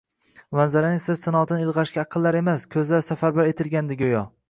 manzaraning 0.59 1.01
sir-sinoatini 1.03 1.67
ilg‘ashga 1.67 2.03
aqllar 2.07 2.41
emas– 2.43 2.69
ko‘zlar 2.75 3.09
safarbar 3.13 3.55
etilgandi 3.55 4.05
go‘yo. 4.05 4.29